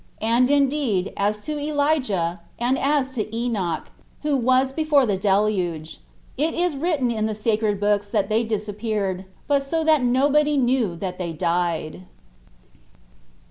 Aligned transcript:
And 0.23 0.49
indeed, 0.49 1.13
as 1.15 1.37
to 1.41 1.59
Elijah, 1.59 2.39
and 2.57 2.79
as 2.79 3.11
to 3.11 3.35
Enoch, 3.35 3.91
who 4.23 4.35
was 4.35 4.73
before 4.73 5.05
the 5.05 5.15
deluge, 5.15 5.99
it 6.39 6.55
is 6.55 6.75
written 6.75 7.11
in 7.11 7.27
the 7.27 7.35
sacred 7.35 7.79
books 7.79 8.09
that 8.09 8.27
they 8.27 8.43
disappeared, 8.43 9.25
but 9.47 9.61
so 9.63 9.83
that 9.83 10.01
nobody 10.01 10.57
knew 10.57 10.95
that 10.95 11.19
they 11.19 11.33
died. 11.33 12.05